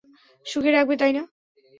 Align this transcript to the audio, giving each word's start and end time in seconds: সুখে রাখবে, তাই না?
সুখে 0.45 0.71
রাখবে, 0.71 0.95
তাই 1.01 1.11
না? 1.13 1.23